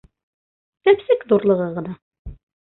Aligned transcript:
Сәпсек 0.89 1.27
ҙурлығы 1.35 1.71
ғына. 1.79 1.97